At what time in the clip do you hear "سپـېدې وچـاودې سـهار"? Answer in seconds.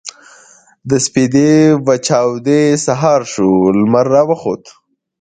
1.05-3.21